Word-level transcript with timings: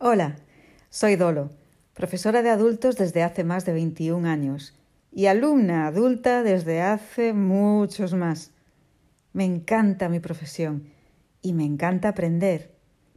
Hola, 0.00 0.36
soy 0.90 1.16
Dolo, 1.16 1.50
profesora 1.92 2.42
de 2.42 2.50
adultos 2.50 2.94
desde 2.94 3.24
hace 3.24 3.42
más 3.42 3.64
de 3.64 3.72
21 3.72 4.28
años 4.28 4.72
y 5.10 5.26
alumna 5.26 5.88
adulta 5.88 6.44
desde 6.44 6.82
hace 6.82 7.32
muchos 7.32 8.14
más. 8.14 8.52
Me 9.32 9.44
encanta 9.44 10.08
mi 10.08 10.20
profesión 10.20 10.84
y 11.42 11.52
me 11.52 11.64
encanta 11.64 12.10
aprender. 12.10 12.70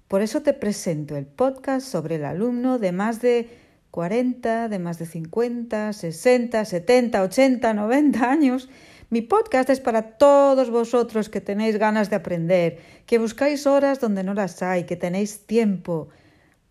Por 0.08 0.24
eso 0.24 0.42
te 0.42 0.54
presento 0.54 1.16
el 1.18 1.28
podcast 1.28 1.86
sobre 1.86 2.16
el 2.16 2.26
alumno 2.26 2.80
de 2.80 2.92
más 2.92 3.22
de 3.22 3.48
40, 3.92 4.68
de 4.68 4.80
más 4.80 4.98
de 4.98 5.06
50, 5.06 5.94
60, 5.94 6.66
70, 6.66 7.22
80, 7.22 7.74
90 7.76 8.28
años. 8.28 8.70
Mi 9.12 9.22
podcast 9.22 9.70
es 9.70 9.82
para 9.82 10.18
todos 10.18 10.72
vosotros 10.72 11.30
que 11.30 11.42
tenéis 11.42 11.78
ganas 11.78 12.10
de 12.10 12.16
aprender, 12.16 12.80
que 13.06 13.20
buscáis 13.20 13.68
horas 13.68 14.00
donde 14.00 14.24
no 14.24 14.34
las 14.34 14.64
hay, 14.64 14.86
que 14.86 14.96
tenéis 14.96 15.46
tiempo 15.46 16.10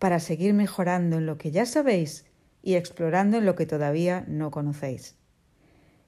para 0.01 0.19
seguir 0.19 0.55
mejorando 0.55 1.19
en 1.19 1.27
lo 1.27 1.37
que 1.37 1.51
ya 1.51 1.67
sabéis 1.67 2.25
y 2.63 2.73
explorando 2.73 3.37
en 3.37 3.45
lo 3.45 3.55
que 3.55 3.67
todavía 3.67 4.25
no 4.27 4.49
conocéis. 4.49 5.15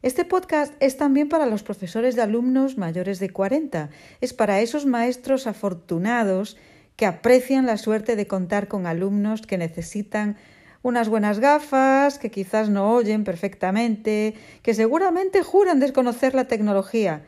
Este 0.02 0.26
podcast 0.26 0.74
es 0.80 0.98
también 0.98 1.30
para 1.30 1.46
los 1.46 1.62
profesores 1.62 2.16
de 2.16 2.24
alumnos 2.24 2.76
mayores 2.76 3.20
de 3.20 3.30
40, 3.30 3.92
es 4.20 4.34
para 4.34 4.62
esos 4.62 4.88
maestros 4.88 5.46
afortunados 5.46 6.58
que 6.96 7.06
aprecian 7.06 7.68
la 7.68 7.78
suerte 7.78 8.16
de 8.16 8.26
contar 8.26 8.68
con 8.68 8.88
alumnos 8.88 9.44
que 9.44 9.60
necesitan 9.60 10.38
unas 10.82 11.08
buenas 11.08 11.38
gafas, 11.38 12.18
que 12.18 12.32
quizás 12.32 12.70
no 12.70 12.96
oyen 12.96 13.24
perfectamente, 13.24 14.34
que 14.64 14.74
seguramente 14.74 15.44
juran 15.44 15.80
desconocer 15.80 16.34
la 16.34 16.48
tecnología, 16.48 17.28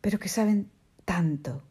pero 0.00 0.18
que 0.18 0.28
saben 0.28 0.72
tanto. 1.04 1.62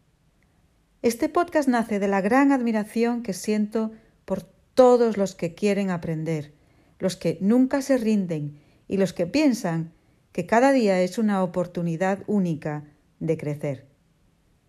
Este 1.01 1.27
podcast 1.27 1.67
nace 1.67 1.99
de 1.99 2.07
la 2.07 2.21
gran 2.21 2.53
admiración 2.53 3.21
que 3.21 3.33
siento 3.33 3.91
por 4.29 4.43
todos 4.75 5.17
los 5.17 5.33
que 5.33 5.55
quieren 5.55 5.89
aprender, 5.89 6.53
los 6.99 7.15
que 7.15 7.39
nunca 7.41 7.81
se 7.81 7.97
rinden 7.97 8.59
y 8.87 8.97
los 8.97 9.11
que 9.11 9.25
piensan 9.25 9.91
que 10.31 10.45
cada 10.45 10.71
día 10.71 11.01
es 11.01 11.17
una 11.17 11.41
oportunidad 11.41 12.19
única 12.27 12.83
de 13.19 13.37
crecer. 13.37 13.87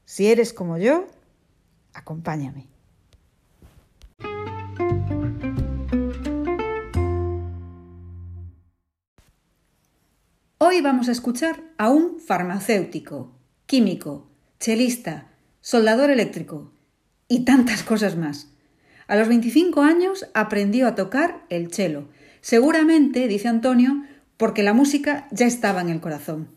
Si 0.06 0.28
eres 0.28 0.54
como 0.54 0.78
yo, 0.78 1.08
acompáñame. 1.92 2.68
Hoy 10.56 10.80
vamos 10.80 11.10
a 11.10 11.12
escuchar 11.12 11.62
a 11.76 11.90
un 11.90 12.18
farmacéutico, 12.18 13.32
químico, 13.66 14.26
chelista, 14.58 15.28
soldador 15.60 16.08
eléctrico 16.08 16.72
y 17.28 17.44
tantas 17.44 17.82
cosas 17.82 18.16
más. 18.16 18.46
A 19.10 19.16
los 19.16 19.26
25 19.26 19.82
años 19.82 20.28
aprendió 20.34 20.86
a 20.86 20.94
tocar 20.94 21.44
el 21.48 21.72
cello. 21.72 22.06
Seguramente, 22.42 23.26
dice 23.26 23.48
Antonio, 23.48 24.04
porque 24.36 24.62
la 24.62 24.72
música 24.72 25.26
ya 25.32 25.48
estaba 25.48 25.80
en 25.80 25.88
el 25.88 26.00
corazón. 26.00 26.50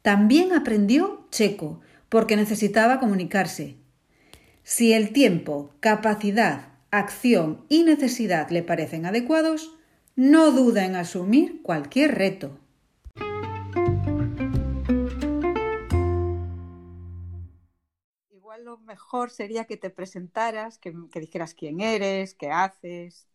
También 0.00 0.54
aprendió 0.54 1.28
checo, 1.30 1.82
porque 2.08 2.36
necesitaba 2.36 3.00
comunicarse. 3.00 3.76
Si 4.62 4.94
el 4.94 5.12
tiempo, 5.12 5.74
capacidad, 5.80 6.68
acción 6.90 7.66
y 7.68 7.82
necesidad 7.82 8.48
le 8.48 8.62
parecen 8.62 9.04
adecuados, 9.04 9.76
no 10.16 10.52
duda 10.52 10.86
en 10.86 10.96
asumir 10.96 11.60
cualquier 11.60 12.14
reto. 12.14 12.58
Lo 18.58 18.78
mejor 18.78 19.30
sería 19.30 19.64
que 19.64 19.76
te 19.76 19.90
presentaras, 19.90 20.78
que, 20.78 20.94
dijeras 21.14 21.54
quién 21.54 21.80
eres, 21.80 22.34
qué 22.34 22.50
haces. 22.50 23.28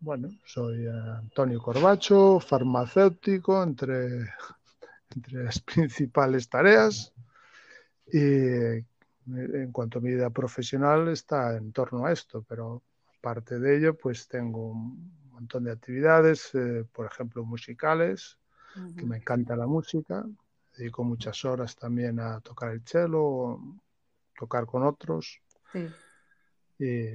Bueno, 0.00 0.30
soy 0.44 0.86
Antonio 0.86 1.60
Corbacho, 1.60 2.38
farmacéutico, 2.40 3.62
entre, 3.62 4.28
entre 5.14 5.44
las 5.44 5.60
principales 5.60 6.48
tareas. 6.48 7.12
Y 8.12 8.18
en 8.18 9.72
cuanto 9.72 9.98
a 9.98 10.02
mi 10.02 10.10
vida 10.10 10.30
profesional 10.30 11.08
está 11.08 11.56
en 11.56 11.72
torno 11.72 12.06
a 12.06 12.12
esto, 12.12 12.44
pero 12.48 12.82
aparte 13.18 13.58
de 13.58 13.76
ello, 13.76 13.96
pues 13.96 14.28
tengo 14.28 14.70
un 14.70 15.28
montón 15.30 15.64
de 15.64 15.72
actividades, 15.72 16.54
eh, 16.54 16.84
por 16.92 17.06
ejemplo, 17.06 17.44
musicales, 17.44 18.38
que 18.96 19.04
me 19.04 19.16
encanta 19.16 19.56
la 19.56 19.66
música. 19.66 20.24
Dedico 20.76 21.02
muchas 21.02 21.44
horas 21.44 21.74
también 21.74 22.20
a 22.20 22.40
tocar 22.40 22.70
el 22.70 22.82
cello, 22.84 23.58
tocar 24.38 24.66
con 24.66 24.84
otros 24.84 25.40
y, 26.78 27.08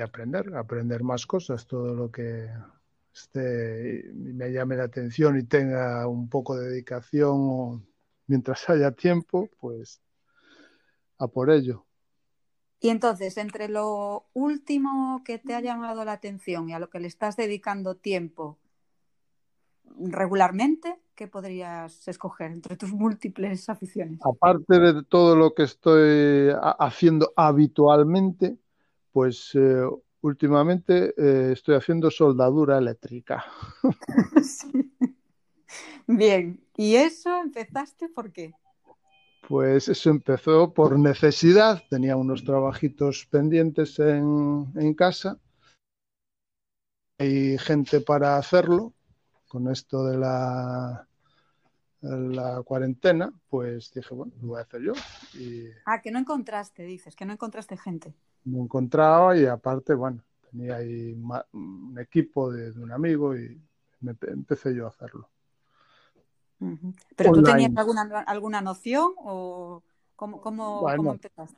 aprender, 0.00 0.54
aprender 0.54 1.02
más 1.02 1.26
cosas, 1.26 1.66
todo 1.66 1.92
lo 1.94 2.10
que 2.10 2.48
esté, 3.12 4.04
me 4.14 4.52
llame 4.52 4.76
la 4.76 4.84
atención 4.84 5.36
y 5.38 5.42
tenga 5.42 6.06
un 6.06 6.28
poco 6.28 6.56
de 6.56 6.68
dedicación 6.68 7.84
mientras 8.26 8.68
haya 8.70 8.92
tiempo, 8.92 9.50
pues 9.58 10.00
a 11.18 11.26
por 11.26 11.50
ello. 11.50 11.84
Y 12.80 12.90
entonces, 12.90 13.36
entre 13.38 13.68
lo 13.68 14.26
último 14.34 15.22
que 15.24 15.38
te 15.40 15.54
ha 15.54 15.60
llamado 15.60 16.04
la 16.04 16.12
atención 16.12 16.68
y 16.68 16.74
a 16.74 16.78
lo 16.78 16.90
que 16.90 17.00
le 17.00 17.08
estás 17.08 17.36
dedicando 17.36 17.96
tiempo 17.96 18.56
regularmente, 19.98 21.00
¿qué 21.14 21.26
podrías 21.26 22.06
escoger 22.06 22.52
entre 22.52 22.76
tus 22.76 22.92
múltiples 22.92 23.68
aficiones? 23.68 24.20
Aparte 24.24 24.78
de 24.78 25.02
todo 25.04 25.36
lo 25.36 25.54
que 25.54 25.64
estoy 25.64 26.54
haciendo 26.78 27.32
habitualmente, 27.36 28.58
pues 29.12 29.50
eh, 29.54 29.82
últimamente 30.20 31.14
eh, 31.16 31.52
estoy 31.52 31.74
haciendo 31.74 32.10
soldadura 32.10 32.78
eléctrica. 32.78 33.44
Bien, 36.06 36.60
¿y 36.76 36.94
eso 36.94 37.40
empezaste 37.40 38.08
por 38.08 38.32
qué? 38.32 38.54
Pues 39.48 39.88
eso 39.88 40.10
empezó 40.10 40.74
por 40.74 40.98
necesidad, 40.98 41.82
tenía 41.88 42.16
unos 42.16 42.44
trabajitos 42.44 43.26
pendientes 43.30 43.98
en, 43.98 44.66
en 44.76 44.94
casa 44.94 45.38
y 47.18 47.56
gente 47.58 48.00
para 48.00 48.36
hacerlo 48.36 48.92
con 49.48 49.70
esto 49.70 50.04
de 50.04 50.18
la 50.18 51.08
la 52.00 52.62
cuarentena, 52.62 53.32
pues 53.48 53.92
dije, 53.92 54.14
bueno, 54.14 54.32
lo 54.40 54.48
voy 54.48 54.58
a 54.58 54.62
hacer 54.62 54.82
yo. 54.82 54.92
Ah, 55.84 56.00
que 56.00 56.10
no 56.10 56.18
encontraste, 56.18 56.84
dices, 56.84 57.16
que 57.16 57.26
no 57.26 57.32
encontraste 57.32 57.76
gente. 57.76 58.14
No 58.44 58.62
encontraba 58.62 59.36
y 59.36 59.46
aparte, 59.46 59.94
bueno, 59.94 60.22
tenía 60.50 60.76
ahí 60.76 61.12
un 61.52 61.98
equipo 61.98 62.52
de, 62.52 62.70
un 62.80 62.92
amigo 62.92 63.36
y 63.36 63.60
me, 64.00 64.16
empecé 64.28 64.74
yo 64.74 64.86
a 64.86 64.90
hacerlo. 64.90 65.28
¿Pero 67.16 67.32
tú 67.32 67.42
tenías 67.42 67.76
alguna, 67.76 68.02
alguna 68.26 68.60
noción 68.60 69.12
o 69.18 69.82
cómo, 70.16 70.40
cómo, 70.40 70.88
empezaste? 71.12 71.56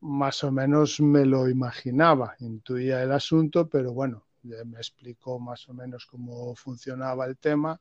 Más 0.00 0.42
o 0.44 0.52
menos 0.52 1.00
me 1.00 1.24
lo 1.24 1.48
imaginaba, 1.48 2.34
intuía 2.40 3.02
el 3.02 3.12
asunto, 3.12 3.68
pero 3.68 3.92
bueno, 3.92 4.24
me 4.42 4.78
explicó 4.78 5.38
más 5.38 5.68
o 5.68 5.74
menos 5.74 6.06
cómo 6.06 6.54
funcionaba 6.54 7.26
el 7.26 7.36
tema 7.36 7.80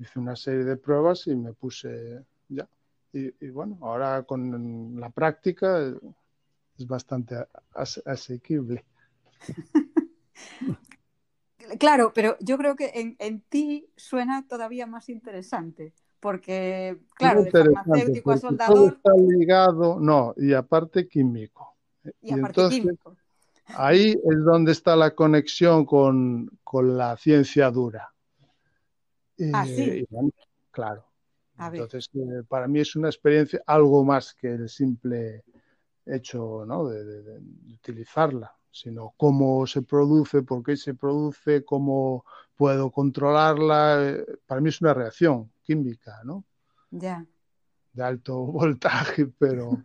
hice 0.00 0.18
una 0.18 0.34
serie 0.34 0.64
de 0.64 0.76
pruebas 0.76 1.26
y 1.26 1.36
me 1.36 1.52
puse 1.52 2.24
ya. 2.48 2.68
Y, 3.12 3.50
bueno, 3.50 3.78
ahora 3.82 4.22
con 4.22 4.98
la 4.98 5.10
práctica 5.10 5.92
es 6.78 6.86
bastante 6.86 7.36
asequible. 8.04 8.84
Claro, 11.78 12.10
pero 12.12 12.36
yo 12.40 12.58
creo 12.58 12.74
que 12.74 13.16
en, 13.18 13.40
ti 13.42 13.86
suena 13.94 14.44
todavía 14.48 14.88
más 14.88 15.08
interesante, 15.08 15.94
porque, 16.18 16.98
claro, 17.14 17.44
de 17.44 17.50
farmacéutico 17.52 18.32
a 18.32 18.38
soldador. 18.38 18.94
está 18.94 19.12
ligado, 19.14 20.00
no, 20.00 20.34
y 20.36 20.52
aparte 20.52 21.06
químico. 21.06 21.76
Y, 22.22 22.32
aparte 22.32 22.68
químico. 22.70 23.16
Ahí 23.76 24.10
es 24.10 24.44
donde 24.44 24.72
está 24.72 24.96
la 24.96 25.14
conexión 25.14 25.84
con, 25.84 26.50
con 26.64 26.96
la 26.96 27.16
ciencia 27.16 27.70
dura. 27.70 28.12
Ah, 29.52 29.64
sí. 29.66 30.06
claro. 30.70 31.06
Entonces, 31.58 32.08
eh, 32.14 32.42
para 32.48 32.66
mí 32.66 32.80
es 32.80 32.96
una 32.96 33.08
experiencia 33.08 33.62
algo 33.66 34.04
más 34.04 34.34
que 34.34 34.48
el 34.48 34.68
simple 34.68 35.44
hecho 36.06 36.64
¿no? 36.66 36.88
de, 36.88 37.38
utilizarla, 37.74 38.54
sino 38.70 39.14
cómo 39.16 39.66
se 39.66 39.82
produce, 39.82 40.42
por 40.42 40.62
qué 40.62 40.76
se 40.76 40.94
produce, 40.94 41.64
cómo 41.64 42.24
puedo 42.56 42.90
controlarla. 42.90 44.08
Eh, 44.08 44.26
para 44.46 44.60
mí 44.60 44.70
es 44.70 44.80
una 44.80 44.94
reacción 44.94 45.52
química, 45.62 46.20
¿no? 46.24 46.44
Ya. 46.90 47.26
De 47.92 48.02
alto 48.02 48.36
voltaje, 48.46 49.26
pero. 49.26 49.84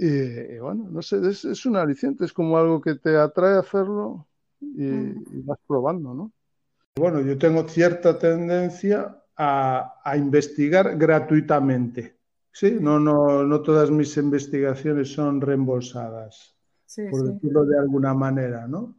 Y, 0.00 0.58
bueno, 0.58 0.88
no 0.90 1.02
sé, 1.02 1.18
es, 1.28 1.66
un 1.66 1.76
aliciente, 1.76 2.24
es 2.24 2.32
como 2.32 2.56
algo 2.56 2.80
que 2.80 2.94
te 2.94 3.16
atrae 3.16 3.56
a 3.56 3.60
hacerlo 3.60 4.28
y, 4.60 4.86
y 4.86 5.42
vas 5.44 5.58
probando, 5.66 6.14
¿no? 6.14 6.32
Bueno, 6.96 7.20
yo 7.20 7.38
tengo 7.38 7.68
cierta 7.68 8.18
tendencia 8.18 9.22
a, 9.36 10.14
investigar 10.16 10.96
gratuitamente. 10.96 12.18
Sí, 12.50 12.76
no, 12.80 12.98
no, 12.98 13.44
no 13.44 13.62
todas 13.62 13.90
mis 13.90 14.16
investigaciones 14.16 15.12
son 15.12 15.40
reembolsadas. 15.40 16.56
por 17.10 17.32
decirlo 17.32 17.64
de 17.64 17.78
alguna 17.78 18.14
manera, 18.14 18.66
¿no? 18.66 18.96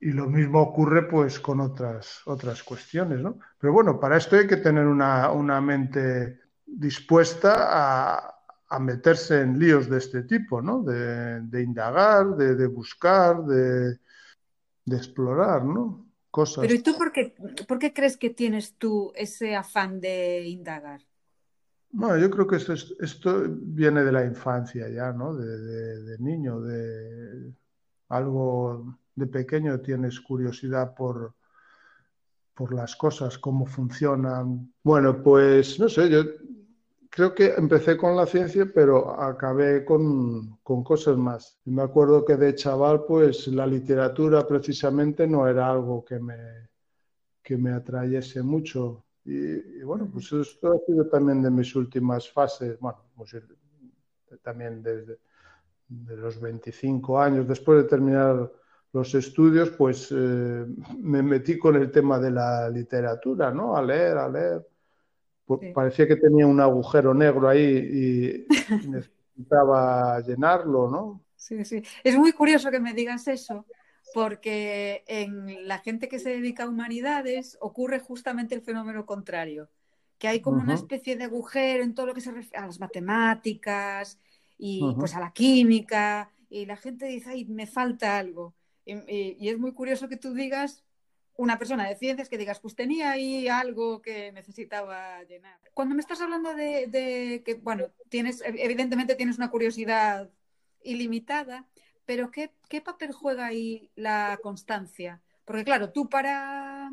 Y 0.00 0.12
lo 0.12 0.26
mismo 0.26 0.62
ocurre 0.62 1.08
pues 1.08 1.40
con 1.40 1.60
otras, 1.60 2.22
otras 2.26 2.62
cuestiones, 2.62 3.20
¿no? 3.20 3.38
Pero 3.58 3.72
bueno, 3.72 4.00
para 4.00 4.16
esto 4.16 4.36
hay 4.36 4.46
que 4.46 4.56
tener 4.56 4.86
una, 4.86 5.30
una 5.32 5.60
mente 5.60 6.40
dispuesta 6.64 7.56
a, 7.68 8.37
a, 8.68 8.78
meterse 8.78 9.40
en 9.40 9.58
líos 9.58 9.88
de 9.88 9.98
este 9.98 10.22
tipo, 10.22 10.60
¿no? 10.62 10.82
De, 10.82 11.40
de 11.40 11.62
indagar, 11.62 12.36
de, 12.36 12.54
de 12.54 12.66
buscar, 12.66 13.44
de, 13.44 13.98
de, 14.84 14.96
explorar, 14.96 15.64
¿no? 15.64 16.06
Cosas. 16.30 16.62
Pero 16.62 16.74
¿y 16.74 16.82
tú 16.82 16.96
por 16.96 17.12
qué, 17.12 17.34
por 17.66 17.78
qué 17.78 17.92
crees 17.92 18.16
que 18.16 18.30
tienes 18.30 18.74
tú 18.74 19.12
ese 19.14 19.56
afán 19.56 20.00
de 20.00 20.46
indagar? 20.46 21.00
Bueno, 21.90 22.18
yo 22.18 22.30
creo 22.30 22.46
que 22.46 22.56
esto, 22.56 22.74
esto 23.00 23.44
viene 23.48 24.04
de 24.04 24.12
la 24.12 24.24
infancia 24.24 24.88
ya, 24.88 25.12
¿no? 25.12 25.34
De, 25.34 26.18
niño, 26.18 26.60
de 26.60 27.52
algo 28.10 28.98
de 29.14 29.26
pequeño 29.26 29.80
tienes 29.80 30.20
curiosidad 30.20 30.94
por, 30.94 31.34
por 32.54 32.74
las 32.74 32.94
cosas, 32.94 33.38
cómo 33.38 33.64
funcionan. 33.64 34.72
Bueno, 34.82 35.22
pues 35.22 35.80
no 35.80 35.88
sé, 35.88 36.10
yo 36.10 36.24
creo 37.10 37.34
que 37.34 37.54
empecé 37.56 37.96
con 37.96 38.16
la 38.16 38.26
ciencia, 38.26 38.70
pero 38.72 39.20
acabé 39.20 39.84
con, 39.84 40.58
con 40.62 40.82
cosas 40.84 41.16
más. 41.16 41.58
Y 41.64 41.70
me 41.70 41.82
acuerdo 41.82 42.24
que 42.24 42.36
de 42.36 42.54
chaval, 42.54 43.04
pues 43.04 43.48
la 43.48 43.66
literatura 43.66 44.46
precisamente 44.46 45.26
no 45.26 45.46
era 45.48 45.70
algo 45.70 46.04
que 46.04 46.18
me, 46.18 46.68
que 47.42 47.56
me 47.56 47.72
atrayese 47.72 48.42
mucho 48.42 49.04
y, 49.30 49.82
bueno, 49.82 50.08
pues 50.10 50.32
esto 50.32 50.72
ha 50.72 50.86
sido 50.86 51.06
también 51.06 51.42
de 51.42 51.50
mis 51.50 51.76
últimas 51.76 52.30
fases, 52.30 52.78
bueno, 52.80 52.98
pues 53.14 53.36
también 54.42 54.82
desde 54.82 55.18
de 55.86 56.16
los 56.16 56.40
25 56.40 57.20
años, 57.20 57.46
después 57.46 57.82
de 57.82 57.88
terminar 57.88 58.50
los 58.90 59.14
estudios, 59.14 59.68
pues 59.70 60.08
eh, 60.12 60.64
me 60.98 61.22
metí 61.22 61.58
con 61.58 61.76
el 61.76 61.90
tema 61.90 62.18
de 62.18 62.30
la 62.30 62.70
literatura, 62.70 63.50
¿no? 63.50 63.76
A 63.76 63.82
leer, 63.82 64.16
a 64.16 64.28
leer. 64.30 64.66
Sí. 65.60 65.72
Parecía 65.74 66.06
que 66.06 66.16
tenía 66.16 66.46
un 66.46 66.60
agujero 66.60 67.14
negro 67.14 67.48
ahí 67.48 67.64
y 67.64 68.46
necesitaba 68.88 70.20
llenarlo, 70.20 70.90
¿no? 70.90 71.22
Sí, 71.36 71.64
sí. 71.64 71.82
Es 72.04 72.16
muy 72.18 72.32
curioso 72.32 72.70
que 72.70 72.80
me 72.80 72.92
digas 72.92 73.28
eso, 73.28 73.64
porque 74.12 75.04
en 75.06 75.66
la 75.66 75.78
gente 75.78 76.08
que 76.08 76.18
se 76.18 76.30
dedica 76.30 76.64
a 76.64 76.68
humanidades 76.68 77.56
ocurre 77.60 78.00
justamente 78.00 78.54
el 78.54 78.62
fenómeno 78.62 79.06
contrario, 79.06 79.70
que 80.18 80.28
hay 80.28 80.40
como 80.40 80.58
uh 80.58 80.60
-huh. 80.60 80.64
una 80.64 80.74
especie 80.74 81.16
de 81.16 81.24
agujero 81.24 81.82
en 81.84 81.94
todo 81.94 82.06
lo 82.06 82.14
que 82.14 82.20
se 82.20 82.32
refiere 82.32 82.64
a 82.64 82.66
las 82.66 82.80
matemáticas 82.80 84.18
y 84.58 84.82
uh 84.82 84.88
-huh. 84.88 84.98
pues 84.98 85.14
a 85.14 85.20
la 85.20 85.32
química, 85.32 86.30
y 86.50 86.66
la 86.66 86.76
gente 86.76 87.06
dice, 87.06 87.30
ay, 87.30 87.44
me 87.44 87.66
falta 87.66 88.18
algo. 88.18 88.54
Y, 88.84 88.94
y, 88.94 89.36
y, 89.38 89.48
es 89.50 89.58
muy 89.58 89.72
curioso 89.72 90.08
que 90.08 90.16
tú 90.16 90.32
digas, 90.32 90.82
una 91.38 91.56
persona 91.56 91.88
de 91.88 91.94
ciencias, 91.94 92.28
que 92.28 92.36
digas, 92.36 92.58
pues 92.58 92.74
tenía 92.74 93.12
ahí 93.12 93.46
algo 93.46 94.02
que 94.02 94.32
necesitaba 94.32 95.22
llenar. 95.22 95.56
Cuando 95.72 95.94
me 95.94 96.00
estás 96.00 96.20
hablando 96.20 96.52
de, 96.52 97.42
que, 97.46 97.54
bueno, 97.54 97.86
tienes, 98.08 98.42
evidentemente 98.44 99.14
tienes 99.14 99.38
una 99.38 99.48
curiosidad 99.48 100.28
ilimitada, 100.82 101.68
pero 102.04 102.32
¿qué, 102.32 102.50
¿qué, 102.68 102.80
papel 102.80 103.12
juega 103.12 103.46
ahí 103.46 103.88
la 103.94 104.40
constancia? 104.42 105.22
Porque 105.44 105.64
claro, 105.64 105.92
tú 105.92 106.08
para 106.08 106.90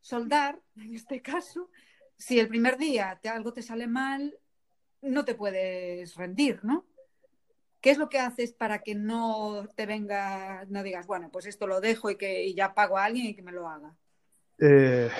soldar, 0.00 0.60
en 0.76 0.94
este 0.94 1.20
caso, 1.20 1.68
si 2.16 2.38
el 2.38 2.46
primer 2.46 2.78
día 2.78 3.18
te, 3.20 3.28
algo 3.28 3.52
te 3.52 3.62
sale 3.62 3.88
mal, 3.88 4.38
no 5.02 5.24
te 5.24 5.34
puedes 5.34 6.14
rendir, 6.14 6.60
¿no? 6.62 6.86
¿Qué 7.80 7.90
es 7.90 7.98
lo 7.98 8.08
que 8.08 8.18
haces 8.18 8.52
para 8.52 8.80
que 8.80 8.94
no 8.94 9.66
te 9.74 9.86
venga, 9.86 10.64
no 10.68 10.82
digas, 10.82 11.06
bueno, 11.06 11.30
pues 11.32 11.46
esto 11.46 11.66
lo 11.66 11.80
dejo 11.80 12.10
y 12.10 12.16
que 12.16 12.44
y 12.44 12.54
ya 12.54 12.74
pago 12.74 12.98
a 12.98 13.04
alguien 13.04 13.26
y 13.26 13.34
que 13.34 13.42
me 13.42 13.52
lo 13.52 13.68
haga? 13.68 13.94
Eh, 14.58 15.10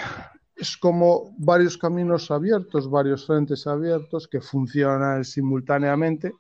es 0.57 0.77
como 0.77 1.35
varios 1.39 1.79
caminos 1.79 2.31
abiertos, 2.31 2.91
varios 2.91 3.27
frentes 3.27 3.67
abiertos 3.67 4.29
que 4.29 4.41
funcionan 4.41 5.25
simultáneamente 5.25 6.33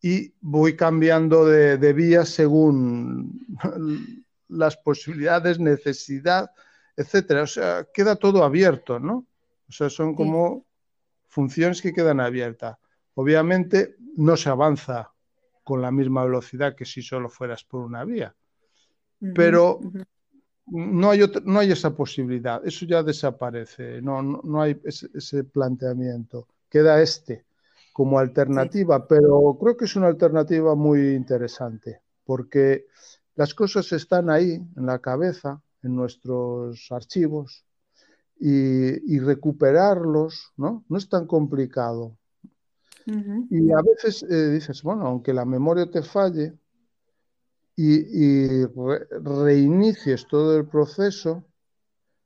y 0.00 0.32
voy 0.40 0.76
cambiando 0.76 1.46
de, 1.46 1.76
de 1.76 1.92
vías 1.92 2.30
según 2.30 3.46
las 4.48 4.76
posibilidades, 4.78 5.60
necesidad, 5.60 6.50
etcétera. 6.96 7.42
O 7.42 7.46
sea, 7.46 7.86
queda 7.92 8.16
todo 8.16 8.44
abierto, 8.44 8.98
¿no? 8.98 9.26
O 9.68 9.72
sea, 9.72 9.90
son 9.90 10.14
como 10.14 10.66
funciones 11.28 11.80
que 11.82 11.92
quedan 11.92 12.20
abiertas. 12.20 12.76
Obviamente 13.14 13.96
no 14.16 14.36
se 14.36 14.48
avanza 14.48 15.12
con 15.64 15.80
la 15.80 15.90
misma 15.90 16.24
velocidad 16.24 16.74
que 16.74 16.84
si 16.84 17.02
solo 17.02 17.28
fueras 17.28 17.64
por 17.64 17.82
una 17.82 18.04
vía, 18.04 18.34
uh 19.20 19.26
-huh, 19.26 19.32
pero 19.34 19.78
uh 19.78 19.82
-huh. 19.82 20.04
no, 20.66 21.10
hay 21.10 21.20
no 21.44 21.60
hay 21.60 21.72
esa 21.72 21.94
posibilidad, 21.94 22.66
eso 22.66 22.86
ya 22.86 23.02
desaparece, 23.02 24.00
no, 24.02 24.22
no, 24.22 24.40
no 24.42 24.62
hay 24.62 24.80
ese, 24.84 25.08
ese 25.14 25.44
planteamiento, 25.44 26.48
queda 26.68 27.00
este 27.00 27.44
como 27.92 28.18
alternativa, 28.18 28.98
sí. 28.98 29.04
pero 29.08 29.56
creo 29.60 29.76
que 29.76 29.84
es 29.84 29.96
una 29.96 30.08
alternativa 30.08 30.74
muy 30.74 31.14
interesante, 31.14 32.00
porque 32.24 32.86
las 33.34 33.54
cosas 33.54 33.92
están 33.92 34.30
ahí, 34.30 34.54
en 34.76 34.86
la 34.86 34.98
cabeza, 34.98 35.60
en 35.82 35.94
nuestros 35.94 36.90
archivos, 36.90 37.64
y, 38.38 39.14
y 39.14 39.20
recuperarlos 39.20 40.52
¿no? 40.56 40.84
no 40.88 40.98
es 40.98 41.08
tan 41.08 41.26
complicado. 41.26 42.16
Uh 43.06 43.10
-huh. 43.10 43.46
Y 43.50 43.72
a 43.72 43.82
veces 43.82 44.22
eh, 44.22 44.50
dices, 44.50 44.82
bueno, 44.82 45.06
aunque 45.06 45.32
la 45.32 45.44
memoria 45.44 45.90
te 45.90 46.02
falle 46.02 46.54
y, 47.76 47.94
y 48.24 48.66
re 48.66 49.06
reinicies 49.22 50.26
todo 50.26 50.56
el 50.56 50.66
proceso, 50.66 51.44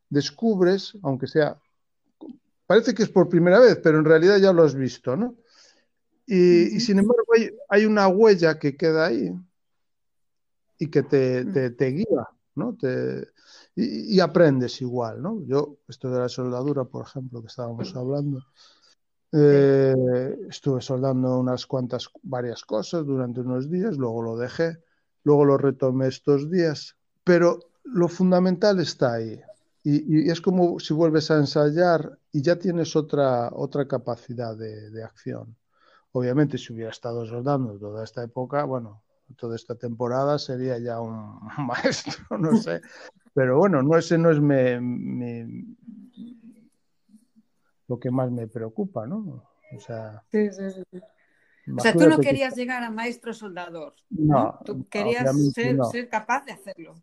descubres, 0.09 0.97
aunque 1.03 1.27
sea, 1.27 1.61
parece 2.67 2.95
que 2.95 3.05
es 3.05 3.09
por 3.09 3.29
primera 3.29 3.61
vez, 3.61 3.79
pero 3.83 3.99
en 3.99 4.05
realidad 4.05 4.39
ya 4.39 4.53
lo 4.53 4.65
has 4.65 4.75
visto, 4.75 5.17
¿no? 5.17 5.37
Y, 6.27 6.77
y 6.77 6.81
sin 6.81 6.99
embargo 6.99 7.25
hay, 7.37 7.51
hay, 7.69 7.87
una 7.87 8.09
huella 8.09 8.59
que 8.59 8.77
queda 8.77 9.07
ahí 9.07 9.33
y 10.79 10.91
que 10.91 11.05
te, 11.05 11.45
te, 11.45 11.71
te 11.71 11.87
guía, 11.87 12.29
¿no? 12.57 12.77
Te, 12.77 13.29
y, 13.77 14.17
y, 14.17 14.21
aprendes 14.21 14.81
igual, 14.83 15.23
¿no? 15.23 15.41
Yo, 15.47 15.79
esto 15.87 16.11
de 16.11 16.19
la 16.19 16.29
soldadura, 16.29 16.85
por 16.85 17.07
ejemplo, 17.07 17.41
que 17.43 17.47
estábamos 17.47 17.95
hablando, 17.95 18.41
eh, 19.33 20.37
estuve 20.49 20.81
soldando 20.81 21.39
unas 21.39 21.67
cuantas, 21.67 22.09
varias 22.23 22.65
cosas 22.65 23.05
durante 23.05 23.41
unos 23.41 23.71
días, 23.71 23.97
luego 23.97 24.23
lo 24.23 24.37
dejé, 24.37 24.79
luego 25.25 25.45
lo 25.45 25.59
retomé 25.59 26.09
estos 26.09 26.51
días, 26.51 26.97
pero 27.25 27.59
lo 27.85 28.09
fundamental 28.09 28.81
está 28.81 29.15
ahí. 29.15 29.41
Y, 29.83 30.27
y, 30.27 30.31
es 30.31 30.41
como 30.41 30.81
si 30.81 30.95
vuelves 30.95 31.31
a 31.31 31.37
ensayar 31.37 32.19
y 32.33 32.43
ya 32.43 32.57
tienes 32.57 32.97
otra, 32.97 33.51
otra 33.53 33.87
capacidad 33.87 34.57
de, 34.57 34.91
de 34.91 35.05
acción. 35.05 35.57
Obviamente, 36.13 36.59
si 36.59 36.73
hubiera 36.73 36.91
estado 36.91 37.25
soldando 37.27 37.79
toda 37.79 38.03
esta 38.03 38.25
época, 38.25 38.65
bueno, 38.65 39.03
toda 39.35 39.57
esta 39.57 39.75
temporada 39.75 40.39
sería 40.39 40.79
ya 40.79 41.01
un 41.01 41.41
maestro, 41.67 42.39
no 42.39 42.57
sé. 42.57 42.81
Pero 43.35 43.59
bueno, 43.59 43.83
no, 43.83 43.99
ese 43.99 44.17
no 44.17 44.31
es 44.31 44.41
me, 44.41 44.81
me, 44.81 45.47
lo 47.89 47.99
que 47.99 48.11
más 48.11 48.31
me 48.31 48.47
preocupa, 48.47 49.07
¿no? 49.07 49.45
O 49.75 49.81
sea, 49.81 50.23
sí, 50.31 50.51
sí, 50.53 50.63
sí. 50.71 51.01
O 51.77 51.81
sea, 51.81 51.93
tú 51.93 52.09
no 52.09 52.19
querías 52.19 52.55
que... 52.55 52.61
llegar 52.61 52.83
a 52.85 52.91
maestro 52.91 53.35
soldador. 53.35 53.95
No, 54.11 54.35
¿no? 54.35 54.61
tú 54.65 54.87
querías 54.89 55.35
ser, 55.53 55.77
no. 55.77 55.85
ser, 55.85 56.09
capaz 56.09 56.45
de 56.45 56.53
hacerlo. 56.53 56.95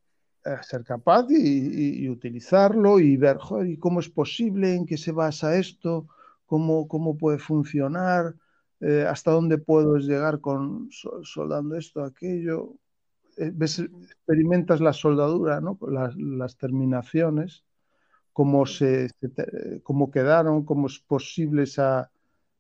Eh, 0.45 0.57
ser 0.61 0.83
capaz 0.83 1.25
y, 1.29 1.35
y, 1.35 2.05
y, 2.05 2.09
utilizarlo 2.09 2.99
y 2.99 3.17
ver, 3.17 3.37
joder, 3.37 3.67
¿y 3.67 3.77
cómo 3.77 3.99
es 3.99 4.09
posible? 4.09 4.73
¿En 4.75 4.85
qué 4.85 4.97
se 4.97 5.11
basa 5.11 5.57
esto? 5.57 6.07
¿Cómo, 6.45 6.87
cómo 6.87 7.17
puede 7.17 7.39
funcionar? 7.39 8.35
eh, 8.83 9.05
hasta 9.07 9.31
dónde 9.31 9.57
puedo 9.57 9.97
llegar 9.97 10.41
con 10.41 10.89
soldando 10.91 11.75
esto, 11.75 12.03
aquello. 12.03 12.75
Eh, 13.37 13.51
ves, 13.53 13.79
experimentas 13.79 14.81
la 14.81 14.91
soldadura, 14.91 15.61
¿no? 15.61 15.77
las, 15.87 16.15
las 16.17 16.57
terminaciones, 16.57 17.63
cómo, 18.33 18.65
se, 18.65 19.09
se, 19.09 19.81
cómo 19.83 20.11
quedaron, 20.11 20.65
cómo 20.65 20.87
es 20.87 20.99
posible 20.99 21.63
esa, 21.63 22.11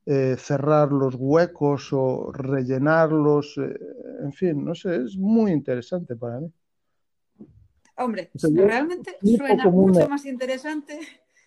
eh, 0.05 0.35
cerrar 0.37 0.91
los 0.91 1.15
huecos 1.17 1.93
o 1.93 2.29
rellenarlos, 2.33 3.57
eh, 3.57 3.79
en 4.21 4.33
fin, 4.33 4.65
no 4.65 4.75
sé, 4.75 4.97
es 4.97 5.15
muy 5.15 5.51
interesante 5.51 6.15
para 6.15 6.41
mí. 6.41 6.51
Hombre, 7.95 8.29
o 8.35 8.39
sea, 8.39 8.49
realmente 8.53 9.17
suena 9.21 9.69
mucho 9.69 9.99
una... 9.99 10.07
más 10.09 10.25
interesante 10.25 10.99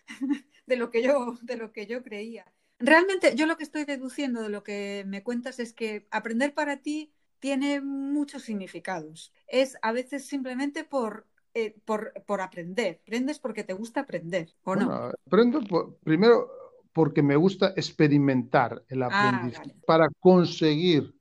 de 0.65 0.75
lo 0.75 0.89
que 0.89 1.03
yo, 1.03 1.37
de 1.43 1.55
lo 1.55 1.71
que 1.71 1.85
yo 1.85 2.01
creía. 2.01 2.51
Realmente 2.79 3.35
yo 3.35 3.45
lo 3.45 3.57
que 3.57 3.63
estoy 3.63 3.85
deduciendo 3.85 4.41
de 4.41 4.49
lo 4.49 4.63
que 4.63 5.03
me 5.05 5.21
cuentas 5.23 5.59
es 5.59 5.73
que 5.73 6.07
aprender 6.09 6.55
para 6.55 6.77
ti 6.77 7.11
tiene 7.39 7.81
muchos 7.81 8.41
significados. 8.41 9.31
Es 9.47 9.77
a 9.83 9.91
veces 9.91 10.25
simplemente 10.25 10.83
por, 10.83 11.27
eh, 11.59 11.75
por, 11.85 12.13
por, 12.27 12.39
aprender. 12.39 12.99
Aprendes 13.01 13.39
porque 13.39 13.63
te 13.63 13.73
gusta 13.73 14.01
aprender, 14.01 14.47
¿o 14.61 14.75
bueno, 14.75 14.85
no? 14.85 15.11
Aprendo 15.25 15.59
por, 15.61 15.97
primero 16.03 16.51
porque 16.93 17.23
me 17.23 17.35
gusta 17.35 17.73
experimentar 17.75 18.83
el 18.87 19.01
aprendizaje 19.01 19.69
ah, 19.69 19.73
vale. 19.73 19.83
para 19.87 20.07
conseguir 20.19 21.15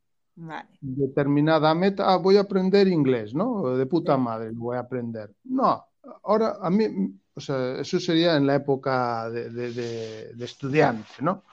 determinada 0.78 1.74
meta, 1.74 2.12
ah, 2.12 2.18
voy 2.18 2.36
a 2.36 2.42
aprender 2.42 2.86
inglés, 2.86 3.34
¿no? 3.34 3.78
De 3.78 3.86
puta 3.86 4.18
madre, 4.18 4.50
voy 4.52 4.76
a 4.76 4.80
aprender. 4.80 5.34
No, 5.44 5.86
ahora 6.24 6.58
a 6.60 6.68
mí, 6.68 6.84
o 7.32 7.40
sea, 7.40 7.80
eso 7.80 7.98
sería 7.98 8.36
en 8.36 8.46
la 8.46 8.56
época 8.56 9.30
de, 9.30 10.34
estudiante, 10.38 11.14
¿no? 11.20 11.44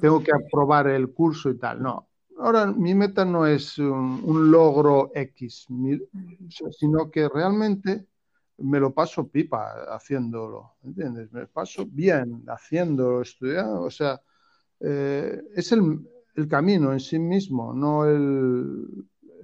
Tengo 0.00 0.22
que 0.22 0.30
aprobar 0.30 0.86
el 0.86 1.12
curso 1.12 1.50
y 1.50 1.58
tal, 1.58 1.82
no. 1.82 2.06
Ahora 2.38 2.66
mi 2.66 2.94
meta 2.94 3.24
no 3.24 3.44
es 3.44 3.76
un, 3.78 4.52
logro 4.52 5.10
X, 5.14 5.66
sino 6.70 7.10
que 7.10 7.28
realmente 7.28 8.06
me 8.60 8.80
lo 8.80 8.92
paso 8.92 9.28
pipa 9.28 9.84
haciéndolo, 9.94 10.74
¿entiendes? 10.84 11.32
Me 11.32 11.46
paso 11.46 11.86
bien 11.86 12.44
haciéndolo, 12.48 13.22
estudiando, 13.22 13.82
o 13.82 13.90
sea, 13.90 14.20
eh, 14.80 15.42
es 15.54 15.72
el, 15.72 16.00
el 16.34 16.48
camino 16.48 16.92
en 16.92 17.00
sí 17.00 17.18
mismo, 17.18 17.72
no 17.74 18.04
el, 18.06 18.86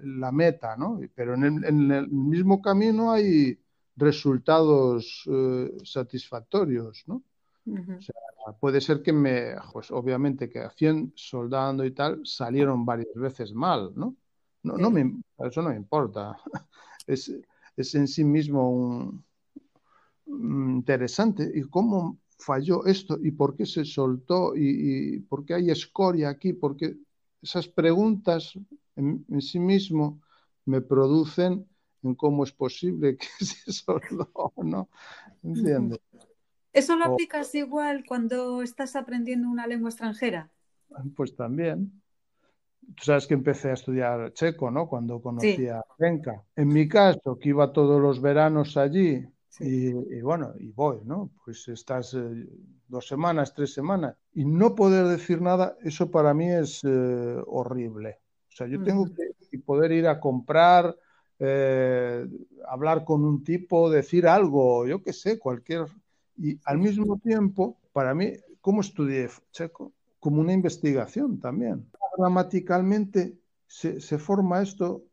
la 0.03 0.33
meta, 0.33 0.77
¿no? 0.77 1.01
Pero 1.15 1.35
en 1.35 1.45
el, 1.93 2.09
mismo 2.09 2.61
camino 2.61 3.13
hay 3.13 3.59
resultados 3.97 5.25
eh, 5.31 5.73
satisfactorios, 5.85 7.05
¿no? 7.07 7.23
o 7.69 8.01
sea, 8.01 8.15
puede 8.61 8.81
ser 8.81 9.03
que 9.03 9.13
me, 9.13 9.57
pues 9.73 9.91
obviamente 9.91 10.49
que 10.49 10.61
hacían 10.61 11.13
soldando 11.17 11.85
y 11.85 11.91
tal, 11.91 12.25
salieron 12.25 12.85
varias 12.85 13.13
veces 13.15 13.53
mal, 13.53 13.93
¿no? 13.97 14.15
No, 14.63 14.77
no 14.77 14.91
me, 14.91 15.21
eso 15.39 15.63
no 15.63 15.71
me 15.71 15.77
importa. 15.77 16.37
Es, 17.09 17.33
es 17.77 17.95
en 17.95 18.09
sí 18.09 18.25
mismo 18.25 18.71
un, 18.71 19.25
interesante. 20.27 21.51
¿Y 21.55 21.63
cómo 21.63 22.19
falló 22.39 22.85
esto 22.85 23.19
y 23.23 23.31
por 23.31 23.57
qué 23.57 23.67
se 23.67 23.85
soltó 23.85 24.55
y, 24.55 25.21
por 25.21 25.45
qué 25.45 25.55
hay 25.55 25.71
escoria 25.71 26.29
aquí, 26.29 26.53
porque 26.53 26.97
esas 27.43 27.69
preguntas 27.69 28.59
en, 28.97 29.25
sí 29.41 29.59
mismo 29.59 30.21
me 30.65 30.81
producen 30.81 31.67
en 32.03 32.15
cómo 32.15 32.45
es 32.45 32.53
posible 32.53 33.17
que 33.17 33.27
se 33.45 33.73
soltó 33.73 34.31
o 34.33 34.65
no. 34.65 34.89
¿Entiendes? 35.43 36.01
¿Eso 36.73 36.95
lo 36.97 37.07
aplicas 37.07 37.55
igual 37.55 38.05
cuando 38.07 38.61
estás 38.61 38.97
aprendiendo 38.97 39.49
una 39.49 39.67
lengua 39.67 39.89
extranjera? 39.89 40.51
Pues 41.15 41.35
también. 41.35 42.03
Tú 42.95 43.05
sabes 43.05 43.27
que 43.27 43.35
empecé 43.35 43.71
a 43.71 43.75
estudiar 43.75 44.33
checo, 44.33 44.71
¿no? 44.71 44.89
Cuando 44.89 45.21
conocí 45.21 45.67
a 45.67 45.83
Renka. 45.99 46.43
En 46.55 46.69
mi 46.69 46.89
caso, 46.89 47.39
que 47.39 47.49
iba 47.49 47.73
todos 47.73 48.01
los 48.01 48.21
veranos 48.21 48.77
allí, 48.77 49.27
y, 49.59 50.21
bueno, 50.21 50.53
y 50.59 50.71
voy, 50.71 50.99
¿no? 51.05 51.31
Pues 51.45 51.67
estás 51.69 52.15
eh, 52.15 52.47
dos 52.89 53.09
semanas, 53.09 53.55
tres 53.55 53.73
semanas, 53.73 54.17
y 54.35 54.45
no 54.45 54.75
poder 54.75 55.07
decir 55.07 55.41
nada, 55.41 55.77
eso 55.83 56.11
para 56.11 56.35
mí 56.35 56.51
es 56.51 56.83
eh, 56.85 57.43
horrible. 57.47 58.19
O 58.53 58.57
sea, 58.57 58.67
yo 58.67 58.83
tengo 58.83 59.07
que 59.51 59.59
poder 59.59 59.93
ir 59.93 60.07
a 60.07 60.21
comprar, 60.21 60.97
eh, 61.39 62.27
hablar 62.69 63.05
con 63.05 63.25
un 63.25 63.45
tipo, 63.45 63.91
decir 63.91 64.27
algo, 64.27 64.87
yo 64.87 65.03
qué 65.03 65.13
sé, 65.13 65.39
cualquier... 65.39 65.87
Y 66.39 66.59
al 66.65 66.79
mismo 66.79 67.19
tiempo, 67.19 67.79
para 67.93 68.15
mí, 68.15 68.33
¿cómo 68.61 68.83
estudié 68.83 69.29
checo? 69.53 69.93
Como 70.27 70.41
una 70.41 70.53
investigación 70.53 71.39
también. 71.39 71.89
Gramaticalmente 72.19 73.39
se, 73.69 74.01
se 74.01 74.19
forma 74.19 74.61
esto 74.61 75.05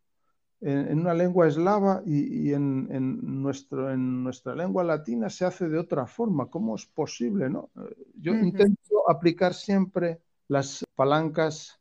en, 0.60 0.98
una 1.02 1.14
lengua 1.14 1.48
eslava 1.48 2.02
y, 2.04 2.52
en, 2.52 3.44
nuestro, 3.44 3.92
en 3.92 4.24
nuestra 4.24 4.56
lengua 4.56 4.84
latina 4.84 5.30
se 5.30 5.46
hace 5.46 5.70
de 5.70 5.78
otra 5.78 6.08
forma. 6.08 6.50
¿Cómo 6.50 6.74
es 6.74 6.88
posible? 6.88 7.48
No? 7.48 7.70
Yo 8.16 8.34
intento 8.34 9.08
aplicar 9.08 9.54
siempre 9.54 10.20
las 10.48 10.84
palancas 10.96 11.80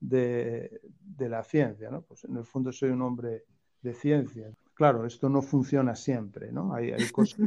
de, 0.00 0.80
la 1.18 1.44
ciencia. 1.44 1.88
¿no? 1.88 2.02
Pues 2.02 2.24
en 2.24 2.36
el 2.36 2.44
fondo 2.44 2.72
soy 2.72 2.90
un 2.90 3.02
hombre 3.02 3.44
de 3.80 3.94
ciencia. 3.94 4.50
Claro, 4.74 5.06
esto 5.06 5.28
no 5.28 5.40
funciona 5.40 5.94
siempre, 5.94 6.50
¿no? 6.50 6.74
Hay, 6.74 6.92
cosas 7.12 7.38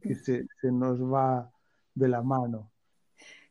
que, 0.00 0.14
se, 0.14 0.46
nos 0.70 1.02
va 1.02 1.50
de 1.92 2.06
la 2.06 2.22
mano. 2.22 2.70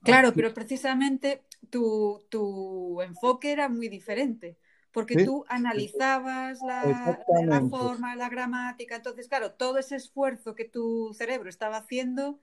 Claro, 0.01 0.31
pero 0.33 0.53
precisamente 0.53 1.43
tu, 1.69 2.23
tu 2.29 3.01
enfoque 3.01 3.51
era 3.51 3.69
muy 3.69 3.89
diferente 3.89 4.57
porque 4.91 5.23
tú 5.23 5.45
analizabas 5.47 6.59
la, 6.61 7.67
forma, 7.69 8.15
la 8.15 8.29
gramática, 8.29 8.95
entonces, 8.95 9.27
claro, 9.27 9.51
todo 9.51 9.77
ese 9.77 9.95
esfuerzo 9.95 10.55
que 10.55 10.65
tu 10.65 11.13
cerebro 11.13 11.49
estaba 11.49 11.77
haciendo 11.77 12.39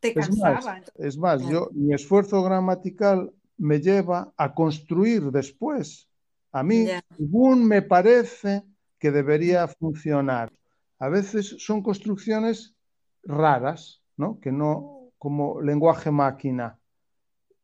te 0.00 0.14
cansaba. 0.14 0.80
Es 0.96 1.16
más, 1.16 1.46
yo, 1.46 1.68
mi 1.72 1.94
esfuerzo 1.94 2.42
gramatical 2.42 3.32
me 3.58 3.80
lleva 3.80 4.32
a 4.36 4.54
construir 4.54 5.30
después. 5.30 6.08
A 6.50 6.62
mí, 6.62 6.86
según 7.16 7.66
me 7.66 7.82
parece 7.82 8.64
que 8.98 9.10
debería 9.10 9.68
funcionar. 9.68 10.52
A 10.98 11.08
veces 11.08 11.56
son 11.58 11.82
construcciones 11.82 12.74
raras, 13.22 14.02
¿no? 14.16 14.38
Que 14.40 14.50
no, 14.50 15.10
como 15.18 15.60
lenguaje 15.60 16.10
máquina. 16.10 16.78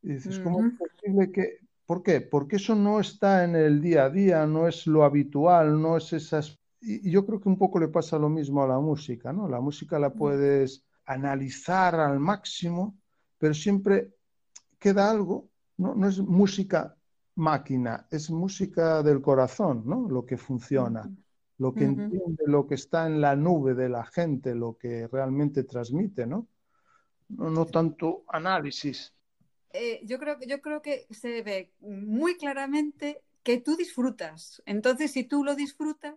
Y 0.02 0.14
dices, 0.14 0.38
¿cómo 0.40 0.64
es 0.64 0.74
posible 0.74 1.30
que 1.32 1.58
¿Por 1.88 2.02
qué? 2.02 2.20
Porque 2.20 2.56
eso 2.56 2.74
no 2.74 3.00
está 3.00 3.44
en 3.44 3.56
el 3.56 3.80
día 3.80 4.04
a 4.04 4.10
día, 4.10 4.46
no 4.46 4.68
es 4.68 4.86
lo 4.86 5.04
habitual, 5.04 5.80
no 5.80 5.96
es 5.96 6.12
esas... 6.12 6.60
Y 6.82 7.10
yo 7.10 7.24
creo 7.24 7.40
que 7.40 7.48
un 7.48 7.56
poco 7.56 7.80
le 7.80 7.88
pasa 7.88 8.18
lo 8.18 8.28
mismo 8.28 8.62
a 8.62 8.68
la 8.68 8.78
música, 8.78 9.32
¿no? 9.32 9.48
La 9.48 9.58
música 9.62 9.98
la 9.98 10.12
puedes 10.12 10.84
analizar 11.06 11.94
al 11.94 12.20
máximo, 12.20 12.98
pero 13.38 13.54
siempre 13.54 14.12
queda 14.78 15.10
algo, 15.10 15.48
no, 15.78 15.94
no 15.94 16.06
es 16.06 16.18
música 16.20 16.94
máquina, 17.36 18.06
es 18.10 18.30
música 18.30 19.02
del 19.02 19.22
corazón, 19.22 19.84
¿no? 19.86 20.10
Lo 20.10 20.26
que 20.26 20.36
funciona, 20.36 21.10
lo 21.56 21.72
que 21.72 21.84
entiende, 21.84 22.44
lo 22.44 22.66
que 22.66 22.74
está 22.74 23.06
en 23.06 23.22
la 23.22 23.34
nube 23.34 23.72
de 23.72 23.88
la 23.88 24.04
gente, 24.04 24.54
lo 24.54 24.76
que 24.76 25.08
realmente 25.08 25.64
transmite, 25.64 26.26
¿no? 26.26 26.48
No, 27.30 27.48
no 27.48 27.64
tanto 27.64 28.24
análisis. 28.28 29.14
Eh, 29.70 30.00
yo, 30.04 30.18
creo, 30.18 30.38
yo 30.46 30.60
creo 30.60 30.82
que 30.82 31.06
se 31.10 31.42
ve 31.42 31.72
muy 31.80 32.36
claramente 32.36 33.22
que 33.42 33.58
tú 33.58 33.76
disfrutas. 33.76 34.62
Entonces, 34.66 35.12
si 35.12 35.24
tú 35.24 35.44
lo 35.44 35.54
disfrutas, 35.54 36.14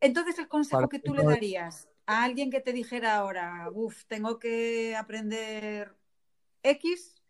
entonces 0.00 0.38
el 0.38 0.48
consejo 0.48 0.88
que 0.88 0.98
tú 0.98 1.14
le 1.14 1.24
darías 1.24 1.88
a 2.06 2.24
alguien 2.24 2.50
que 2.50 2.60
te 2.60 2.72
dijera 2.72 3.16
ahora, 3.16 3.68
uff, 3.72 4.04
tengo 4.06 4.38
que 4.38 4.96
aprender 4.96 5.94
X 6.62 7.22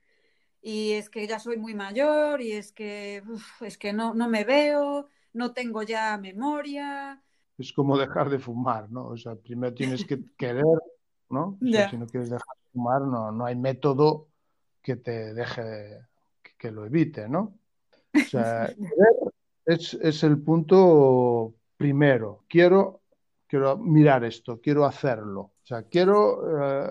y 0.61 0.93
es 0.93 1.11
que 1.11 1.27
ya 1.27 1.39
soy 1.39 1.57
muy 1.57 1.75
mayor 1.75 2.41
y 2.41 2.53
es 2.53 2.73
que, 2.73 3.23
es 3.61 3.79
que 3.79 3.93
no, 3.93 4.15
no 4.15 4.29
me 4.29 4.45
veo, 4.45 5.09
no 5.33 5.53
tengo 5.53 5.83
ya 5.83 6.17
memoria. 6.19 7.23
Es 7.59 7.73
como 7.73 7.99
dejar 7.99 8.31
de 8.31 8.39
fumar, 8.39 8.91
¿no? 8.91 9.09
O 9.09 9.17
sea, 9.17 9.35
primero 9.35 9.75
tienes 9.75 10.05
que 10.05 10.21
querer, 10.37 10.65
¿no? 11.31 11.59
si 11.61 11.97
no 11.97 12.07
quieres 12.07 12.31
dejar 12.31 12.57
de 12.57 12.71
fumar, 12.73 13.03
no, 13.03 13.33
no 13.33 13.47
hay 13.47 13.57
método 13.57 14.28
que 14.89 14.97
te 14.97 15.35
deje, 15.35 15.99
que, 16.57 16.71
lo 16.71 16.87
evite, 16.87 17.29
¿no? 17.29 17.59
O 18.15 18.21
sea, 18.21 18.69
es, 19.67 20.23
el 20.23 20.41
punto 20.41 21.57
primero. 21.77 22.45
Quiero, 22.49 23.03
quiero 23.47 23.77
mirar 23.77 24.25
esto, 24.25 24.59
quiero 24.63 24.87
hacerlo. 24.87 25.41
O 25.41 25.67
sea, 25.67 25.83
quiero 25.83 26.63
eh, 26.63 26.91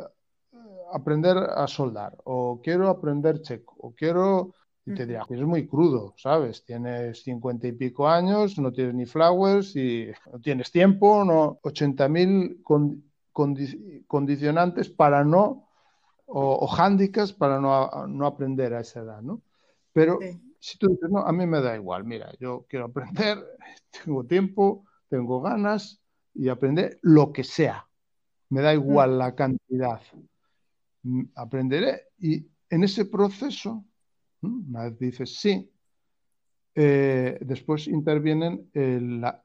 aprender 0.94 1.38
a 1.38 1.66
soldar, 1.66 2.16
o 2.26 2.62
quiero 2.64 2.88
aprender 2.88 3.42
checo, 3.42 3.76
o 3.80 3.96
quiero 3.96 4.54
y 4.86 4.94
te 4.94 5.08
dirá, 5.08 5.26
es 5.28 5.42
muy 5.42 5.68
crudo, 5.68 6.14
¿sabes? 6.18 6.64
Tienes 6.64 7.24
cincuenta 7.24 7.68
y 7.68 7.72
pico 7.72 8.08
años, 8.08 8.60
no 8.60 8.72
tienes 8.72 8.94
ni 8.94 9.08
flowers 9.08 9.76
y 9.76 10.12
no 10.32 10.40
tienes 10.40 10.72
tiempo, 10.72 11.26
no 11.26 11.60
80.000 11.64 14.06
condicionantes 14.06 14.90
para 14.92 15.26
no 15.26 15.67
o, 16.28 16.56
o 16.56 16.76
handicaps 16.76 17.34
para 17.34 17.60
no, 17.60 18.26
aprender 18.26 18.74
a 18.74 18.82
esa 18.82 19.00
edad, 19.02 19.22
¿no? 19.22 19.42
Pero 19.94 20.20
si 20.60 20.78
tú 20.78 20.88
dices, 20.88 21.10
no, 21.10 21.20
a 21.20 21.32
mí 21.32 21.46
me 21.48 21.62
da 21.62 21.76
igual, 21.76 22.04
mira, 22.04 22.32
yo 22.40 22.66
quiero 22.70 22.86
aprender, 22.86 23.44
tengo 24.06 24.24
tiempo, 24.26 24.86
tengo 25.10 25.42
ganas 25.42 26.02
y 26.34 26.50
aprender 26.50 27.00
lo 27.02 27.34
que 27.34 27.44
sea. 27.44 27.88
Me 28.50 28.62
da 28.62 28.74
igual 28.74 29.12
mm. 29.12 29.18
la 29.18 29.36
cantidad. 29.36 30.02
Mm, 31.04 31.24
aprenderé 31.36 32.04
y 32.20 32.46
en 32.70 32.84
ese 32.84 33.06
proceso, 33.06 33.86
una 34.42 34.84
vez 34.84 35.00
dices 35.00 35.40
sí, 35.40 35.72
eh, 36.76 37.40
después 37.42 37.88
intervienen 37.88 38.70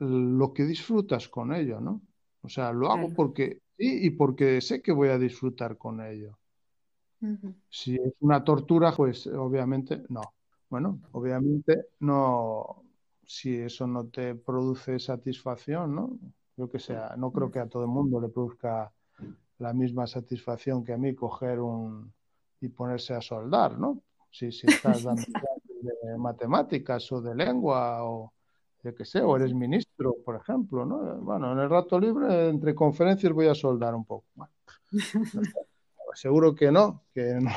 lo 0.00 0.52
que 0.52 0.64
disfrutas 0.64 1.28
con 1.28 1.54
ello, 1.54 1.80
¿no? 1.80 2.02
O 2.42 2.48
sea, 2.48 2.72
lo 2.72 2.90
hago 2.90 3.08
porque 3.14 3.62
sí 3.78 4.06
y 4.06 4.10
porque 4.10 4.60
sé 4.60 4.82
que 4.82 4.92
voy 4.92 5.08
a 5.08 5.18
disfrutar 5.18 5.78
con 5.78 6.04
ello. 6.04 6.38
Si 7.68 7.94
es 7.94 8.12
una 8.20 8.42
tortura, 8.42 8.92
pues 8.92 9.26
obviamente 9.26 10.02
no. 10.08 10.22
Bueno, 10.68 11.00
obviamente 11.12 11.88
no, 12.00 12.82
si 13.24 13.56
eso 13.56 13.86
no 13.86 14.06
te 14.06 14.34
produce 14.34 14.98
satisfacción, 14.98 15.94
¿no? 15.94 16.18
Yo 16.56 16.70
que 16.70 16.78
sea, 16.78 17.14
no 17.16 17.32
creo 17.32 17.50
que 17.50 17.58
a 17.60 17.68
todo 17.68 17.82
el 17.82 17.88
mundo 17.88 18.20
le 18.20 18.28
produzca 18.28 18.92
la 19.58 19.72
misma 19.72 20.06
satisfacción 20.06 20.84
que 20.84 20.92
a 20.92 20.98
mí 20.98 21.14
coger 21.14 21.60
un 21.60 22.12
y 22.60 22.68
ponerse 22.68 23.14
a 23.14 23.20
soldar, 23.20 23.78
¿no? 23.78 24.02
Si, 24.30 24.52
si 24.52 24.66
estás 25.00 25.02
dando 25.02 25.22
de 25.22 26.16
matemáticas 26.16 27.10
o 27.12 27.20
de 27.20 27.34
lengua 27.34 28.04
o 28.04 28.32
yo 28.82 28.94
qué 28.94 29.04
sé, 29.04 29.20
o 29.20 29.36
eres 29.36 29.54
ministro, 29.54 30.16
por 30.24 30.36
ejemplo, 30.36 30.84
¿no? 30.84 31.16
Bueno, 31.18 31.52
en 31.52 31.58
el 31.58 31.70
rato 31.70 32.00
libre, 32.00 32.48
entre 32.48 32.74
conferencias, 32.74 33.32
voy 33.32 33.46
a 33.46 33.54
soldar 33.54 33.94
un 33.94 34.04
poco. 34.04 34.26
seguro 36.14 36.54
que 36.54 36.70
no, 36.70 37.04
que 37.14 37.34
no, 37.40 37.50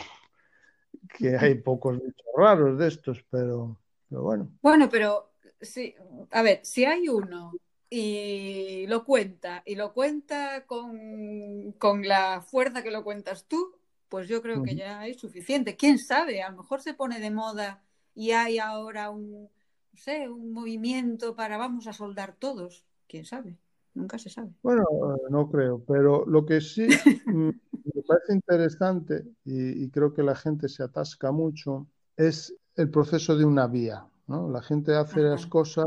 que 1.18 1.38
hay 1.38 1.56
pocos 1.56 2.00
bichos 2.00 2.28
raros 2.36 2.78
de 2.78 2.88
estos, 2.88 3.24
pero, 3.30 3.78
pero 4.10 4.24
bueno. 4.24 4.52
Bueno, 4.62 4.90
pero 4.90 5.32
sí, 5.62 5.96
a 6.32 6.42
ver, 6.42 6.60
si 6.64 6.86
hay 6.86 7.10
uno 7.10 7.54
y 7.90 8.88
lo 8.88 9.06
cuenta, 9.06 9.64
y 9.66 9.76
lo 9.76 9.94
cuenta 9.94 10.66
con, 10.66 11.74
con 11.78 12.08
la 12.08 12.42
fuerza 12.42 12.84
que 12.84 12.92
lo 12.92 13.04
cuentas 13.04 13.46
tú, 13.46 13.76
pues 14.10 14.28
yo 14.28 14.42
creo 14.42 14.64
que 14.64 14.76
ya 14.76 15.06
es 15.08 15.18
suficiente. 15.18 15.76
¿Quién 15.76 16.00
sabe? 16.00 16.42
A 16.42 16.50
lo 16.50 16.58
mejor 16.58 16.82
se 16.82 16.94
pone 16.94 17.20
de 17.20 17.32
moda 17.32 17.84
y 18.14 18.32
hay 18.32 18.60
ahora 18.60 19.10
un, 19.10 19.44
no 19.44 19.98
sé, 19.98 20.30
un 20.30 20.52
movimiento 20.52 21.36
para 21.36 21.58
vamos 21.58 21.88
a 21.88 21.94
soldar 21.94 22.36
todos. 22.38 22.86
¿Quién 23.08 23.26
sabe? 23.26 23.58
Nunca 23.94 24.18
se 24.20 24.30
sabe. 24.30 24.52
Bueno, 24.62 24.84
no 25.30 25.50
creo, 25.50 25.84
pero 25.88 26.26
lo 26.26 26.46
que 26.46 26.62
sí 26.62 26.88
me 27.94 28.01
parece 28.01 28.34
interesante 28.34 29.25
y, 29.44 29.89
creo 29.89 30.13
que 30.13 30.24
la 30.24 30.36
gente 30.36 30.68
se 30.70 30.84
atasca 30.84 31.32
mucho 31.32 31.88
es 32.18 32.56
el 32.75 32.89
proceso 32.89 33.38
de 33.38 33.46
una 33.46 33.68
vía. 33.68 34.06
¿no? 34.27 34.50
La 34.50 34.62
gente 34.62 34.96
hace 34.96 35.22
las 35.22 35.46
cosas 35.46 35.86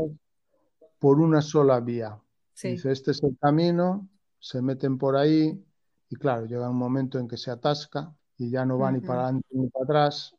por 0.99 1.19
una 1.19 1.41
sola 1.41 1.79
vía. 1.79 2.19
Dice, 2.61 2.91
este 2.91 3.11
es 3.11 3.23
el 3.23 3.37
camino, 3.39 4.09
se 4.39 4.61
meten 4.61 4.97
por 4.97 5.15
ahí 5.15 5.63
y 6.09 6.15
claro, 6.15 6.45
llega 6.45 6.69
un 6.69 6.77
momento 6.77 7.19
en 7.19 7.27
que 7.27 7.37
se 7.37 7.51
atasca 7.51 8.13
y 8.37 8.49
ya 8.49 8.65
no 8.65 8.77
va 8.77 8.91
ni 8.91 8.99
para 8.99 9.23
adelante 9.23 9.47
ni 9.51 9.67
para 9.69 9.85
atrás 9.85 10.35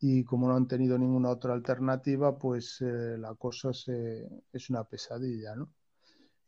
y 0.00 0.24
como 0.24 0.48
no 0.48 0.56
han 0.56 0.66
tenido 0.66 0.96
ninguna 0.96 1.28
otra 1.28 1.52
alternativa, 1.52 2.38
pues 2.38 2.80
eh, 2.80 3.18
la 3.18 3.34
cosa 3.34 3.70
es 3.70 4.70
una 4.70 4.84
pesadilla, 4.84 5.54
¿no? 5.54 5.70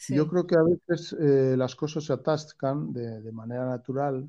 Yo 0.08 0.26
creo 0.26 0.46
que 0.46 0.56
a 0.56 0.62
veces 0.62 1.14
eh, 1.18 1.54
las 1.56 1.76
cosas 1.76 2.04
se 2.04 2.12
atascan 2.12 2.92
de, 2.92 3.30
manera 3.30 3.66
natural 3.66 4.28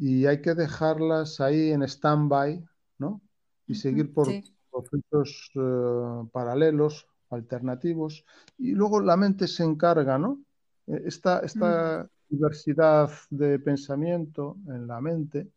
y 0.00 0.24
hay 0.24 0.40
que 0.40 0.54
dejarlas 0.54 1.42
ahí 1.42 1.72
en 1.72 1.82
stand-by, 1.82 2.64
¿no? 2.96 3.20
Y 3.66 3.74
seguir 3.74 4.14
por 4.14 4.28
procesos 4.70 5.50
eh, 5.54 6.28
paralelos, 6.32 7.06
alternativos, 7.28 8.24
y 8.56 8.72
luego 8.72 9.00
la 9.00 9.18
mente 9.18 9.46
se 9.46 9.62
encarga, 9.62 10.18
¿no? 10.18 10.40
E, 10.86 11.02
esta, 11.04 11.40
esta 11.40 12.08
diversidad 12.30 13.10
de 13.28 13.58
pensamiento 13.58 14.56
en 14.68 14.86
la 14.86 15.02
mente 15.02 15.50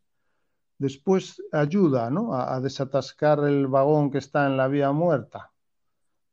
después 0.77 1.41
ayuda 1.53 2.09
¿no? 2.09 2.35
a, 2.35 2.59
desatascar 2.59 3.39
el 3.47 3.67
vagón 3.67 4.11
que 4.11 4.17
está 4.17 4.47
en 4.47 4.57
la 4.57 4.67
vía 4.67 4.91
muerta, 4.91 5.53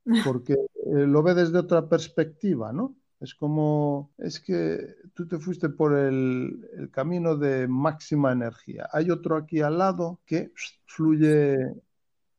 porque 0.26 0.54
eh, 0.54 1.06
lo 1.06 1.22
ve 1.22 1.34
desde 1.34 1.58
otra 1.58 1.88
perspectiva, 1.88 2.72
¿no? 2.72 2.96
Es 3.20 3.34
como, 3.34 4.12
es 4.16 4.40
que 4.40 4.96
tú 5.12 5.28
te 5.28 5.38
fuiste 5.38 5.68
por 5.68 5.94
el, 5.94 6.66
el, 6.72 6.90
camino 6.90 7.36
de 7.36 7.68
máxima 7.68 8.32
energía. 8.32 8.88
Hay 8.92 9.10
otro 9.10 9.36
aquí 9.36 9.60
al 9.60 9.76
lado 9.76 10.20
que 10.24 10.52
fluye 10.86 11.58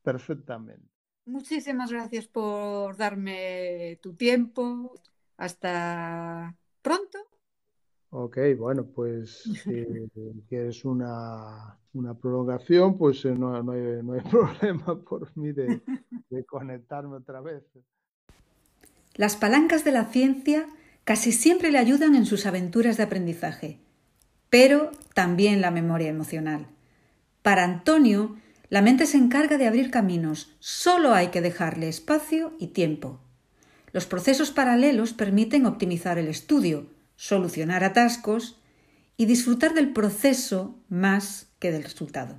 perfectamente. 0.02 0.88
Muchísimas 1.26 1.92
gracias 1.92 2.26
por 2.26 2.96
darme 2.96 4.00
tu 4.02 4.14
tiempo. 4.14 4.92
Hasta 5.36 6.56
pronto. 6.82 7.18
Ok, 8.10 8.38
bueno, 8.58 8.84
pues 8.84 9.42
si 9.64 9.86
quieres 10.48 10.84
una, 10.84 11.78
una 11.94 12.14
prolongación, 12.14 12.98
pues 12.98 13.24
eh, 13.24 13.34
no, 13.34 13.62
no, 13.62 13.72
hay, 13.72 14.02
no, 14.02 14.14
hay, 14.14 14.20
problema 14.30 15.00
por 15.00 15.34
mí 15.36 15.52
de, 15.52 15.80
de 16.28 16.44
conectarme 16.44 17.16
otra 17.16 17.40
vez. 17.40 17.64
Las 19.14 19.36
palancas 19.36 19.84
de 19.84 19.92
la 19.92 20.06
ciencia 20.06 20.66
casi 21.04 21.32
siempre 21.32 21.70
le 21.70 21.78
ayudan 21.78 22.14
en 22.14 22.26
sus 22.26 22.46
aventuras 22.46 22.96
de 22.96 23.02
aprendizaje, 23.02 23.78
pero 24.50 24.90
también 25.14 25.60
la 25.60 25.70
memoria 25.70 26.08
emocional. 26.08 26.68
Para 27.42 27.64
Antonio, 27.64 28.36
la 28.68 28.82
mente 28.82 29.06
se 29.06 29.18
encarga 29.18 29.58
de 29.58 29.66
abrir 29.66 29.90
caminos, 29.90 30.54
solo 30.58 31.12
hay 31.12 31.28
que 31.28 31.42
dejarle 31.42 31.88
espacio 31.88 32.54
y 32.58 32.68
tiempo. 32.68 33.20
Los 33.92 34.06
procesos 34.06 34.50
paralelos 34.50 35.12
permiten 35.12 35.66
optimizar 35.66 36.18
el 36.18 36.28
estudio, 36.28 36.86
solucionar 37.16 37.84
atascos 37.84 38.58
y 39.18 39.26
disfrutar 39.26 39.74
del 39.74 39.92
proceso 39.92 40.78
más 40.88 41.48
que 41.58 41.70
del 41.70 41.82
resultado. 41.84 42.38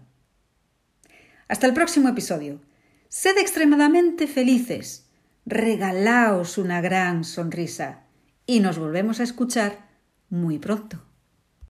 Hasta 1.48 1.68
el 1.68 1.74
próximo 1.74 2.10
episodio. 2.10 2.62
Sed 3.10 3.38
extremadamente 3.38 4.26
felices. 4.26 5.06
Regalaos 5.46 6.58
una 6.58 6.80
gran 6.80 7.26
sonrisa 7.26 8.04
y 8.46 8.62
nos 8.62 8.80
volvemos 8.80 9.20
a 9.20 9.24
escuchar 9.24 9.90
muy 10.30 10.58
pronto. 10.58 11.03